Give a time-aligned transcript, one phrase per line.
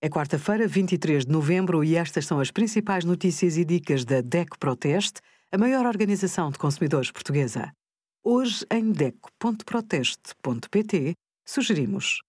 [0.00, 4.56] É quarta-feira, 23 de novembro, e estas são as principais notícias e dicas da DECO
[4.56, 7.72] Proteste, a maior organização de consumidores portuguesa.
[8.22, 11.14] Hoje, em DECO.proteste.pt,
[11.44, 12.20] sugerimos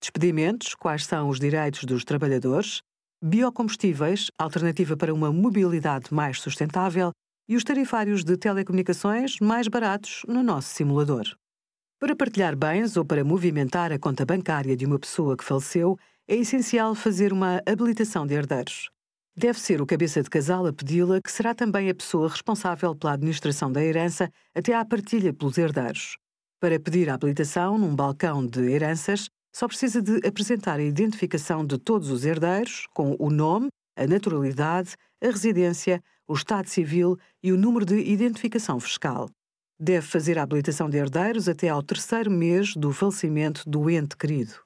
[0.00, 2.80] despedimentos, quais são os direitos dos trabalhadores,
[3.20, 7.10] biocombustíveis, alternativa para uma mobilidade mais sustentável,
[7.48, 11.24] e os tarifários de telecomunicações mais baratos no nosso simulador.
[11.98, 16.34] Para partilhar bens ou para movimentar a conta bancária de uma pessoa que faleceu, é
[16.34, 18.90] essencial fazer uma habilitação de herdeiros.
[19.36, 23.12] Deve ser o cabeça de casal a pedi-la, que será também a pessoa responsável pela
[23.12, 26.16] administração da herança até à partilha pelos herdeiros.
[26.60, 31.78] Para pedir a habilitação num balcão de heranças, só precisa de apresentar a identificação de
[31.78, 37.56] todos os herdeiros, com o nome, a naturalidade, a residência, o estado civil e o
[37.56, 39.28] número de identificação fiscal.
[39.78, 44.65] Deve fazer a habilitação de herdeiros até ao terceiro mês do falecimento do ente querido.